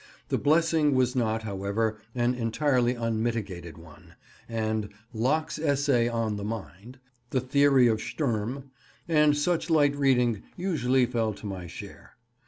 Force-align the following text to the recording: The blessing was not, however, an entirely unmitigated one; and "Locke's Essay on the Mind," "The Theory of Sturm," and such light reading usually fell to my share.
The 0.29 0.39
blessing 0.39 0.95
was 0.95 1.15
not, 1.15 1.43
however, 1.43 1.95
an 2.15 2.33
entirely 2.33 2.95
unmitigated 2.95 3.77
one; 3.77 4.15
and 4.49 4.89
"Locke's 5.13 5.59
Essay 5.59 6.07
on 6.09 6.37
the 6.37 6.43
Mind," 6.43 6.97
"The 7.29 7.39
Theory 7.39 7.85
of 7.85 8.01
Sturm," 8.01 8.71
and 9.07 9.37
such 9.37 9.69
light 9.69 9.95
reading 9.95 10.41
usually 10.57 11.05
fell 11.05 11.35
to 11.35 11.45
my 11.45 11.67
share. 11.67 12.15